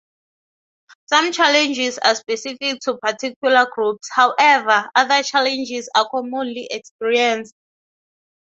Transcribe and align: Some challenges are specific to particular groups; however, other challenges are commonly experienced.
Some 1.09 1.31
challenges 1.31 1.99
are 1.99 2.15
specific 2.15 2.79
to 2.85 2.97
particular 2.97 3.67
groups; 3.71 4.09
however, 4.11 4.89
other 4.95 5.21
challenges 5.21 5.91
are 5.95 6.09
commonly 6.09 6.67
experienced. 6.71 7.53